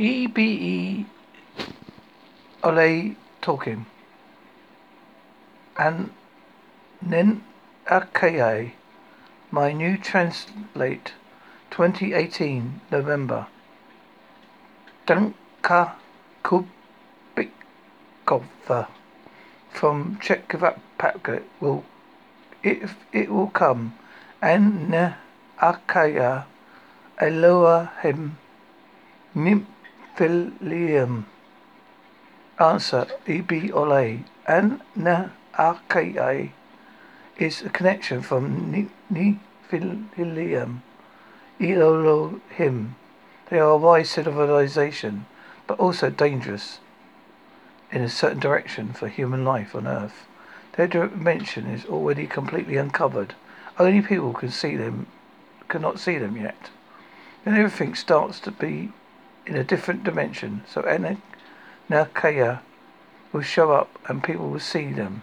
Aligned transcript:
EBE 0.00 1.04
Olie 2.64 3.16
talking. 3.42 3.84
And 5.76 6.10
Nen 7.02 7.44
Akaya, 7.86 8.72
my 9.50 9.72
new 9.74 9.98
translate, 9.98 11.12
2018 11.70 12.80
November. 12.90 13.46
Danka 15.06 15.92
Kubikova 16.44 17.50
from 19.68 20.18
Czechoslovakia 20.18 21.42
will 21.60 21.84
if 22.62 22.96
it 23.12 23.30
will 23.30 23.48
come 23.48 23.92
and 24.40 25.14
akaya 25.60 26.46
Elohim 27.20 28.38
Nimphilium. 30.20 31.24
Answer 32.58 33.06
E.B. 33.26 33.72
Olie. 33.72 34.24
Na 34.94 35.30
Archaea 35.58 36.50
is 37.38 37.62
a 37.62 37.70
connection 37.70 38.20
from 38.20 38.70
Nephilim, 39.10 40.82
Elohim. 41.58 42.96
They 43.48 43.58
are 43.58 43.70
a 43.70 43.76
wise 43.78 44.10
civilization, 44.10 45.24
but 45.66 45.80
also 45.80 46.10
dangerous 46.10 46.80
in 47.90 48.02
a 48.02 48.08
certain 48.10 48.40
direction 48.40 48.92
for 48.92 49.08
human 49.08 49.42
life 49.42 49.74
on 49.74 49.86
Earth. 49.86 50.26
Their 50.76 50.86
dimension 50.86 51.64
is 51.66 51.86
already 51.86 52.26
completely 52.26 52.76
uncovered. 52.76 53.34
Only 53.78 54.02
people 54.02 54.34
can 54.34 54.50
see 54.50 54.76
them, 54.76 55.06
cannot 55.68 55.98
see 55.98 56.18
them 56.18 56.36
yet. 56.36 56.68
Then 57.44 57.54
everything 57.54 57.94
starts 57.94 58.38
to 58.40 58.50
be 58.50 58.92
in 59.46 59.56
a 59.56 59.64
different 59.64 60.04
dimension. 60.04 60.62
So 60.68 60.82
Anakaya 60.82 62.60
will 63.32 63.42
show 63.42 63.72
up 63.72 63.98
and 64.08 64.22
people 64.22 64.48
will 64.48 64.60
see 64.60 64.92
them. 64.92 65.22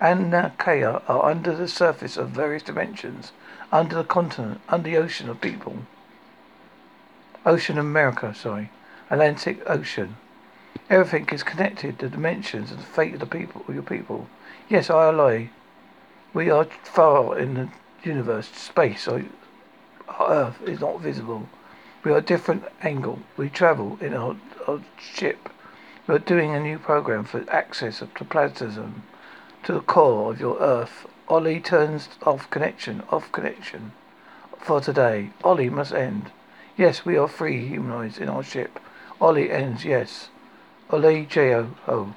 Anakaya 0.00 1.02
are 1.08 1.30
under 1.30 1.54
the 1.54 1.68
surface 1.68 2.16
of 2.16 2.30
various 2.30 2.62
dimensions, 2.62 3.32
under 3.72 3.96
the 3.96 4.04
continent, 4.04 4.60
under 4.68 4.90
the 4.90 4.96
ocean 4.96 5.28
of 5.28 5.40
people. 5.40 5.78
Ocean 7.46 7.78
of 7.78 7.84
America, 7.84 8.34
sorry. 8.34 8.70
Atlantic 9.10 9.62
Ocean. 9.68 10.16
Everything 10.90 11.28
is 11.30 11.42
connected, 11.42 11.98
the 11.98 12.08
dimensions 12.08 12.70
and 12.70 12.80
the 12.80 12.84
fate 12.84 13.14
of 13.14 13.20
the 13.20 13.26
people, 13.26 13.64
your 13.72 13.82
people. 13.82 14.28
Yes, 14.68 14.90
I 14.90 15.10
lie. 15.10 15.50
We 16.32 16.50
are 16.50 16.64
far 16.64 17.38
in 17.38 17.54
the 17.54 17.68
universe, 18.02 18.48
space, 18.48 19.06
or 19.06 19.24
Earth 20.20 20.60
is 20.66 20.80
not 20.80 21.00
visible. 21.00 21.48
We 22.04 22.12
are 22.12 22.18
a 22.18 22.22
different 22.22 22.64
angle. 22.82 23.20
We 23.38 23.48
travel 23.48 23.96
in 23.98 24.12
our, 24.12 24.36
ship. 25.00 25.48
We 26.06 26.14
are 26.14 26.18
doing 26.18 26.54
a 26.54 26.60
new 26.60 26.78
program 26.78 27.24
for 27.24 27.48
access 27.50 28.00
to 28.00 28.24
plasma, 28.24 28.92
to 29.62 29.72
the 29.72 29.80
core 29.80 30.30
of 30.30 30.38
your 30.38 30.58
Earth. 30.58 31.06
Olie 31.28 31.60
turns 31.60 32.10
off 32.22 32.50
connection, 32.50 33.02
off 33.10 33.32
connection. 33.32 33.92
For 34.58 34.82
today, 34.82 35.30
Olie 35.42 35.70
must 35.70 35.94
end. 35.94 36.30
Yes, 36.76 37.06
we 37.06 37.16
are 37.16 37.28
free 37.28 37.66
humanoids 37.66 38.18
in 38.18 38.28
our 38.28 38.42
ship. 38.42 38.78
Olie 39.18 39.50
ends, 39.50 39.86
yes. 39.86 40.28
Olie 40.90 41.24
J-O-O. 41.24 42.14